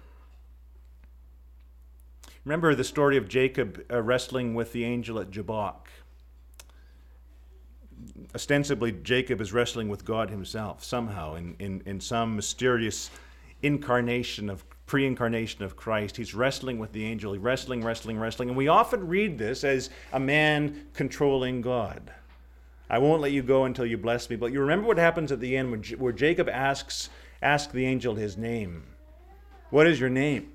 Remember 2.45 2.75
the 2.75 2.85
story 2.85 3.17
of 3.17 3.29
Jacob 3.29 3.87
uh, 3.91 4.03
wrestling 4.03 4.55
with 4.55 4.73
the 4.73 4.85
angel 4.85 5.19
at 5.19 5.31
Jabbok. 5.31 5.89
Ostensibly, 8.35 8.93
Jacob 8.93 9.41
is 9.41 9.51
wrestling 9.51 9.89
with 9.89 10.05
God 10.05 10.29
himself 10.29 10.85
somehow 10.85 11.37
in, 11.37 11.57
in, 11.59 11.83
in 11.87 12.01
some 12.01 12.37
mysterious 12.37 13.11
incarnation 13.63 14.51
of 14.51 14.63
pre 14.85 15.07
incarnation 15.07 15.65
of 15.65 15.75
Christ. 15.75 16.19
He's 16.19 16.35
wrestling 16.35 16.79
with 16.79 16.93
the 16.93 17.07
angel, 17.07 17.33
he's 17.33 17.41
wrestling, 17.41 17.83
wrestling, 17.83 18.19
wrestling. 18.19 18.51
And 18.51 18.59
we 18.59 18.69
often 18.69 19.09
read 19.09 19.39
this 19.39 19.65
as 19.65 19.89
a 20.13 20.21
man 20.21 20.89
controlling 20.93 21.63
God. 21.63 22.13
I 22.93 22.99
won't 22.99 23.23
let 23.23 23.33
you 23.33 23.43
go 23.43 23.65
until 23.65 23.87
you 23.87 23.97
bless 23.97 24.29
me. 24.29 24.37
But 24.37 24.53
you 24.53 24.61
remember 24.61 24.87
what 24.87 24.99
happens 24.99 25.33
at 25.33 25.41
the 25.41 25.57
end 25.57 25.97
where 25.99 26.13
Jacob 26.13 26.47
asks, 26.51 27.09
asks 27.41 27.73
the 27.73 27.87
angel 27.87 28.17
his 28.17 28.37
name. 28.37 28.85
What 29.71 29.87
is 29.87 29.99
your 29.99 30.11
name? 30.11 30.53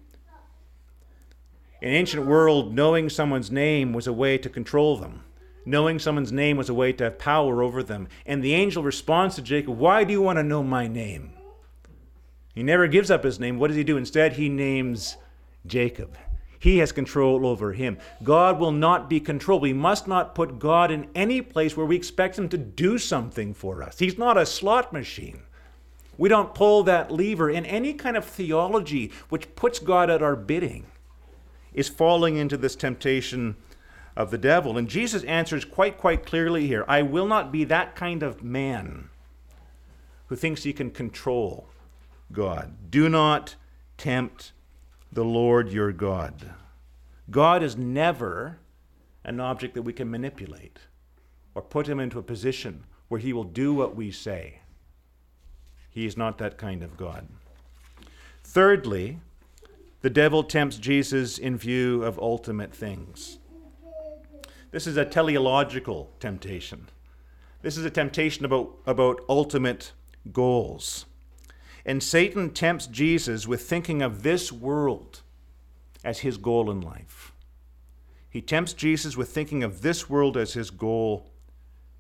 In 1.82 1.90
ancient 1.90 2.28
world, 2.28 2.76
knowing 2.76 3.10
someone's 3.10 3.50
name 3.50 3.92
was 3.92 4.06
a 4.06 4.14
way 4.14 4.38
to 4.38 4.50
control 4.50 4.98
them. 4.98 5.24
Knowing 5.66 5.98
someone's 5.98 6.32
name 6.32 6.58
was 6.58 6.70
a 6.70 6.76
way 6.76 6.94
to 6.94 7.06
have 7.06 7.18
power 7.18 7.64
over 7.64 7.82
them. 7.82 8.08
And 8.28 8.44
the 8.44 8.54
angel 8.54 8.84
responds 8.84 9.36
to 9.36 9.42
Jacob, 9.42 9.76
Why 9.76 10.04
do 10.04 10.14
you 10.14 10.22
want 10.22 10.38
to 10.38 10.44
know 10.44 10.62
my 10.62 10.88
name? 10.88 11.34
He 12.54 12.62
never 12.62 12.88
gives 12.88 13.10
up 13.10 13.24
his 13.24 13.40
name. 13.40 13.58
What 13.58 13.70
does 13.70 13.78
he 13.78 13.84
do? 13.84 13.98
Instead, 13.98 14.34
he 14.34 14.48
names 14.48 15.18
Jacob. 15.66 16.16
He 16.60 16.80
has 16.80 16.92
control 16.92 17.46
over 17.46 17.74
him. 17.74 17.98
God 18.24 18.60
will 18.60 18.72
not 18.72 19.10
be 19.10 19.20
controlled. 19.20 19.62
We 19.62 19.74
must 19.74 20.08
not 20.08 20.36
put 20.36 20.60
God 20.60 20.92
in 20.92 21.08
any 21.14 21.42
place 21.42 21.78
where 21.78 21.86
we 21.86 21.96
expect 21.96 22.38
him 22.38 22.50
to 22.50 22.58
do 22.58 22.98
something 22.98 23.54
for 23.54 23.84
us. 23.84 24.00
He's 24.00 24.18
not 24.18 24.38
a 24.38 24.46
slot 24.46 24.92
machine. 24.92 25.42
We 26.18 26.30
don't 26.30 26.56
pull 26.56 26.84
that 26.84 27.12
lever. 27.12 27.50
In 27.50 27.66
any 27.66 27.94
kind 27.94 28.18
of 28.18 28.26
theology 28.26 29.12
which 29.30 29.56
puts 29.56 29.80
God 29.80 30.10
at 30.10 30.24
our 30.24 30.36
bidding 30.36 30.88
is 31.74 31.90
falling 31.90 32.38
into 32.38 32.58
this 32.58 32.76
temptation 32.76 33.56
of 34.16 34.32
the 34.32 34.38
devil. 34.38 34.78
And 34.78 34.88
Jesus 34.88 35.24
answers 35.26 35.64
quite, 35.64 36.00
quite 36.00 36.26
clearly 36.26 36.66
here 36.66 36.84
I 36.88 37.04
will 37.04 37.28
not 37.28 37.52
be 37.52 37.64
that 37.66 37.96
kind 37.96 38.24
of 38.24 38.44
man 38.44 39.10
who 40.28 40.36
thinks 40.36 40.64
he 40.64 40.74
can 40.74 40.90
control 40.90 41.70
God. 42.32 42.90
Do 42.90 43.10
not 43.10 43.56
tempt 43.98 44.54
the 45.12 45.24
Lord 45.24 45.72
your 45.72 45.92
God. 45.92 46.54
God 47.30 47.64
is 47.64 47.76
never 47.76 48.60
an 49.24 49.40
object 49.40 49.74
that 49.74 49.82
we 49.82 49.94
can 49.94 50.10
manipulate 50.10 50.80
or 51.54 51.62
put 51.62 51.88
him 51.88 52.00
into 52.00 52.20
a 52.20 52.24
position 52.24 52.84
where 53.08 53.20
he 53.20 53.34
will 53.34 53.44
do 53.44 53.74
what 53.74 53.96
we 53.96 54.12
say. 54.12 54.60
He 55.90 56.06
is 56.06 56.16
not 56.16 56.38
that 56.38 56.58
kind 56.58 56.84
of 56.84 56.96
God. 56.96 57.28
Thirdly, 58.44 59.20
the 60.02 60.10
devil 60.10 60.44
tempts 60.44 60.78
Jesus 60.78 61.38
in 61.38 61.58
view 61.58 62.04
of 62.04 62.20
ultimate 62.20 62.74
things. 62.74 63.40
This 64.72 64.86
is 64.86 64.96
a 64.96 65.06
teleological 65.06 66.12
temptation. 66.20 66.88
This 67.64 67.78
is 67.78 67.86
a 67.86 67.90
temptation 67.90 68.46
about, 68.46 68.78
about 68.86 69.22
ultimate 69.28 69.94
goals. 70.32 71.07
And 71.88 72.04
Satan 72.04 72.50
tempts 72.50 72.86
Jesus 72.86 73.48
with 73.48 73.62
thinking 73.62 74.02
of 74.02 74.22
this 74.22 74.52
world 74.52 75.22
as 76.04 76.20
his 76.20 76.36
goal 76.36 76.70
in 76.70 76.82
life. 76.82 77.32
He 78.30 78.42
tempts 78.42 78.74
Jesus 78.74 79.16
with 79.16 79.30
thinking 79.30 79.64
of 79.64 79.82
this 79.82 80.10
world 80.10 80.36
as 80.36 80.54
his 80.54 80.70
goal 80.70 81.32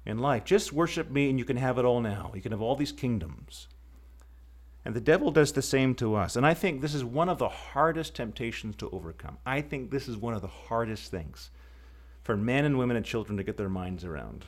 in 0.06 0.20
life. 0.20 0.44
Just 0.44 0.74
worship 0.74 1.10
me 1.10 1.29
and 1.29 1.39
you 1.39 1.46
can 1.46 1.56
have 1.56 1.77
it 1.77 1.86
all 1.86 2.01
now. 2.01 2.32
You 2.36 2.41
can 2.41 2.51
have 2.51 2.62
all 2.62 2.75
these 2.75 2.91
kingdoms. 2.91 3.70
And 4.84 4.94
the 4.94 5.01
devil 5.01 5.32
does 5.32 5.53
the 5.53 5.62
same 5.62 5.96
to 5.96 6.15
us. 6.15 6.36
And 6.36 6.46
I 6.46 6.53
think 6.53 6.82
this 6.82 6.94
is 6.94 7.06
one 7.06 7.29
of 7.29 7.38
the 7.38 7.50
hardest 7.50 8.13
temptations 8.13 8.75
to 8.77 8.89
overcome. 8.89 9.38
I 9.46 9.62
think 9.62 9.89
this 9.89 10.10
is 10.10 10.17
one 10.17 10.34
of 10.34 10.41
the 10.41 10.48
hardest 10.48 11.12
things 11.12 11.50
for 12.24 12.36
men 12.36 12.65
and 12.65 12.77
women 12.77 12.98
and 12.98 13.06
children 13.06 13.38
to 13.38 13.44
get 13.44 13.56
their 13.56 13.70
minds 13.70 14.03
around. 14.03 14.44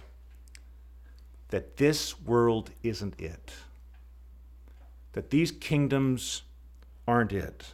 That 1.48 1.78
this 1.78 2.20
world 2.22 2.72
isn't 2.84 3.20
it 3.20 3.54
that 5.14 5.30
these 5.30 5.52
kingdoms 5.52 6.44
aren't 7.08 7.34
it. 7.34 7.74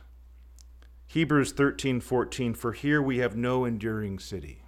Hebrews 1.07 1.53
13:14 1.53 2.55
For 2.55 2.73
here 2.73 3.01
we 3.01 3.17
have 3.19 3.35
no 3.35 3.65
enduring 3.65 4.19
city. 4.19 4.61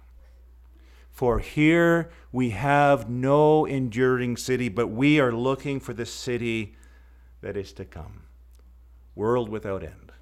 For 1.10 1.40
here 1.40 2.10
we 2.30 2.50
have 2.50 3.10
no 3.10 3.64
enduring 3.64 4.36
city, 4.36 4.68
but 4.68 4.86
we 4.86 5.18
are 5.18 5.32
looking 5.32 5.80
for 5.80 5.92
the 5.92 6.06
city 6.06 6.76
that 7.40 7.56
is 7.56 7.72
to 7.72 7.84
come. 7.84 8.22
World 9.14 9.48
without 9.48 9.82
end. 9.82 10.12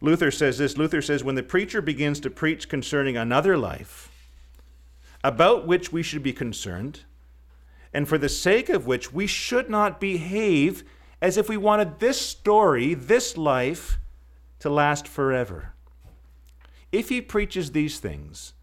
Luther 0.00 0.30
says 0.30 0.58
this 0.58 0.76
Luther 0.76 1.00
says, 1.00 1.22
when 1.22 1.34
the 1.36 1.42
preacher 1.42 1.80
begins 1.80 2.18
to 2.20 2.30
preach 2.30 2.68
concerning 2.68 3.16
another 3.16 3.56
life, 3.56 4.10
about 5.22 5.66
which 5.66 5.92
we 5.92 6.02
should 6.02 6.22
be 6.22 6.32
concerned, 6.32 7.00
and 7.92 8.08
for 8.08 8.18
the 8.18 8.28
sake 8.28 8.68
of 8.68 8.86
which 8.86 9.12
we 9.12 9.26
should 9.26 9.68
not 9.68 10.00
behave 10.00 10.84
as 11.20 11.36
if 11.36 11.48
we 11.48 11.56
wanted 11.56 11.98
this 11.98 12.20
story, 12.20 12.94
this 12.94 13.36
life, 13.36 13.98
to 14.58 14.70
last 14.70 15.06
forever. 15.06 15.74
If 16.90 17.08
he 17.08 17.20
preaches 17.20 17.72
these 17.72 17.98
things, 17.98 18.54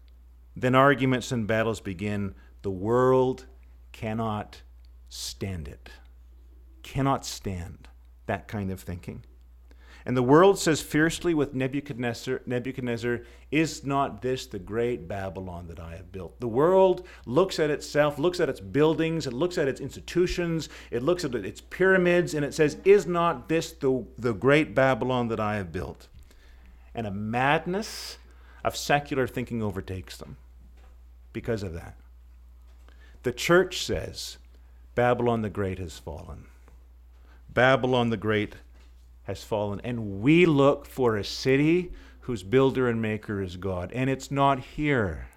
then 0.54 0.74
arguments 0.74 1.32
and 1.32 1.46
battles 1.46 1.80
begin. 1.80 2.34
The 2.62 2.70
world 2.70 3.46
cannot 3.92 4.62
stand 5.08 5.68
it, 5.68 5.90
cannot 6.82 7.24
stand 7.24 7.88
that 8.26 8.46
kind 8.46 8.70
of 8.70 8.80
thinking. 8.80 9.24
And 10.06 10.16
the 10.16 10.22
world 10.22 10.58
says 10.58 10.80
fiercely 10.80 11.34
with 11.34 11.54
Nebuchadnezzar, 11.54 12.40
Nebuchadnezzar, 12.46 13.20
Is 13.50 13.84
not 13.84 14.22
this 14.22 14.46
the 14.46 14.58
great 14.58 15.06
Babylon 15.06 15.68
that 15.68 15.78
I 15.78 15.96
have 15.96 16.10
built? 16.10 16.40
The 16.40 16.48
world 16.48 17.06
looks 17.26 17.58
at 17.58 17.70
itself, 17.70 18.18
looks 18.18 18.40
at 18.40 18.48
its 18.48 18.60
buildings, 18.60 19.26
it 19.26 19.32
looks 19.32 19.58
at 19.58 19.68
its 19.68 19.80
institutions, 19.80 20.68
it 20.90 21.02
looks 21.02 21.24
at 21.24 21.34
its 21.34 21.60
pyramids, 21.60 22.34
and 22.34 22.44
it 22.44 22.54
says, 22.54 22.78
Is 22.84 23.06
not 23.06 23.48
this 23.48 23.72
the, 23.72 24.04
the 24.16 24.32
great 24.32 24.74
Babylon 24.74 25.28
that 25.28 25.40
I 25.40 25.56
have 25.56 25.70
built? 25.70 26.08
And 26.94 27.06
a 27.06 27.10
madness 27.10 28.18
of 28.64 28.76
secular 28.76 29.26
thinking 29.26 29.62
overtakes 29.62 30.16
them 30.16 30.36
because 31.32 31.62
of 31.62 31.74
that. 31.74 31.94
The 33.22 33.32
church 33.32 33.84
says, 33.84 34.38
Babylon 34.94 35.42
the 35.42 35.50
Great 35.50 35.78
has 35.78 35.98
fallen. 35.98 36.46
Babylon 37.52 38.10
the 38.10 38.16
Great 38.16 38.56
has 39.24 39.42
fallen. 39.42 39.80
And 39.84 40.20
we 40.20 40.46
look 40.46 40.86
for 40.86 41.16
a 41.16 41.24
city 41.24 41.92
whose 42.20 42.42
builder 42.42 42.88
and 42.88 43.00
maker 43.00 43.42
is 43.42 43.56
God. 43.56 43.92
And 43.92 44.08
it's 44.10 44.30
not 44.30 44.60
here. 44.60 45.28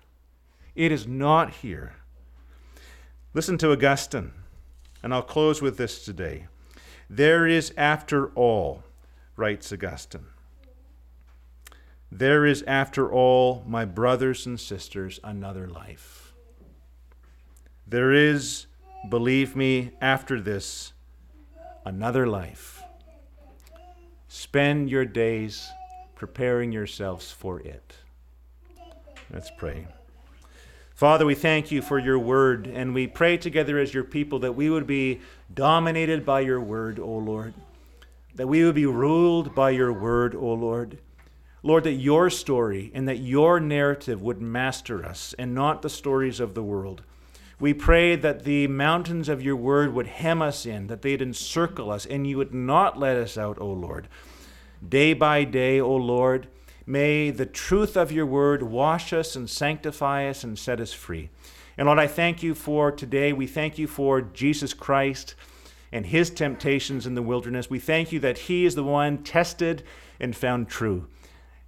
It 0.76 0.92
is 0.92 1.08
not 1.08 1.52
here. 1.56 1.96
Listen 3.34 3.58
to 3.60 3.72
Augustine, 3.72 4.32
and 5.02 5.14
I'll 5.14 5.24
close 5.24 5.62
with 5.62 5.78
this 5.78 6.06
today. 6.06 6.46
There 7.10 7.48
is, 7.48 7.74
after 7.78 8.28
all, 8.30 8.84
writes 9.36 9.72
Augustine, 9.72 10.28
there 12.12 12.46
is, 12.46 12.64
after 12.68 13.12
all, 13.12 13.64
my 13.68 13.86
brothers 13.86 14.46
and 14.46 14.60
sisters, 14.60 15.20
another 15.24 15.68
life. 15.68 16.34
There 17.88 18.14
is, 18.14 18.68
believe 19.10 19.56
me, 19.56 19.92
after 20.00 20.40
this, 20.40 20.94
another 21.86 22.28
life. 22.28 22.73
Spend 24.36 24.90
your 24.90 25.06
days 25.06 25.70
preparing 26.16 26.72
yourselves 26.72 27.30
for 27.30 27.60
it. 27.60 27.94
Let's 29.32 29.52
pray. 29.52 29.86
Father, 30.96 31.24
we 31.24 31.36
thank 31.36 31.70
you 31.72 31.84
for 31.84 32.00
your 32.00 32.18
word, 32.18 32.66
and 32.66 32.96
we 32.96 33.06
pray 33.06 33.38
together 33.38 33.78
as 33.78 33.94
your 33.94 34.04
people 34.04 34.40
that 34.40 34.56
we 34.56 34.72
would 34.72 34.88
be 34.88 35.22
dominated 35.54 36.26
by 36.26 36.40
your 36.40 36.60
word, 36.60 36.98
O 36.98 37.12
Lord. 37.12 37.54
That 38.34 38.48
we 38.48 38.64
would 38.64 38.74
be 38.74 38.88
ruled 38.88 39.54
by 39.54 39.70
your 39.70 39.94
word, 39.94 40.34
O 40.34 40.52
Lord. 40.54 40.98
Lord, 41.62 41.84
that 41.84 41.92
your 41.92 42.32
story 42.32 42.90
and 42.96 43.08
that 43.08 43.20
your 43.20 43.60
narrative 43.60 44.24
would 44.24 44.42
master 44.42 45.06
us 45.06 45.36
and 45.38 45.54
not 45.54 45.84
the 45.84 45.92
stories 45.92 46.40
of 46.40 46.56
the 46.56 46.64
world. 46.64 47.04
We 47.60 47.74
pray 47.74 48.16
that 48.16 48.44
the 48.44 48.68
mountains 48.68 49.30
of 49.30 49.42
your 49.42 49.56
word 49.56 49.94
would 49.94 50.08
hem 50.08 50.42
us 50.42 50.66
in, 50.66 50.88
that 50.88 51.02
they'd 51.02 51.22
encircle 51.22 51.92
us, 51.92 52.06
and 52.06 52.28
you 52.28 52.38
would 52.38 52.54
not 52.54 53.00
let 53.00 53.16
us 53.16 53.38
out, 53.38 53.60
O 53.60 53.68
Lord. 53.68 54.08
Day 54.88 55.14
by 55.14 55.44
day, 55.44 55.80
O 55.80 55.96
Lord, 55.96 56.48
may 56.86 57.30
the 57.30 57.46
truth 57.46 57.96
of 57.96 58.12
your 58.12 58.26
word 58.26 58.64
wash 58.64 59.14
us 59.14 59.36
and 59.36 59.50
sanctify 59.50 60.28
us 60.28 60.44
and 60.44 60.60
set 60.60 60.82
us 60.82 60.92
free. 60.92 61.30
And 61.78 61.86
Lord, 61.86 62.00
I 62.00 62.08
thank 62.08 62.44
you 62.44 62.54
for 62.54 62.92
today. 62.92 63.34
We 63.34 63.48
thank 63.48 63.78
you 63.78 63.88
for 63.88 64.22
Jesus 64.22 64.74
Christ 64.74 65.36
and 65.92 66.08
his 66.08 66.30
temptations 66.30 67.06
in 67.06 67.16
the 67.16 67.22
wilderness. 67.22 67.70
We 67.70 67.80
thank 67.80 68.12
you 68.12 68.20
that 68.20 68.40
he 68.40 68.66
is 68.66 68.76
the 68.76 68.84
one 68.84 69.24
tested 69.24 69.84
and 70.20 70.36
found 70.36 70.68
true. 70.68 71.08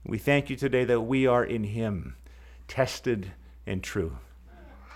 We 0.03 0.17
thank 0.17 0.49
you 0.49 0.55
today 0.55 0.83
that 0.85 1.01
we 1.01 1.25
are 1.25 1.43
in 1.43 1.63
him, 1.63 2.15
tested 2.67 3.31
and 3.65 3.83
true. 3.83 4.17